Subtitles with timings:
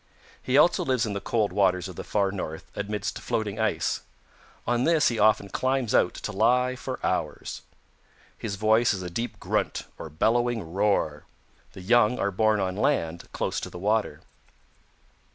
[0.41, 4.01] He also lives in the cold waters of the Far North amidst floating ice.
[4.65, 7.61] On this he often climbs out to lie for hours.
[8.35, 11.25] His voice is a deep grunt or bellowing roar.
[11.73, 14.21] The young are born on land close to the water.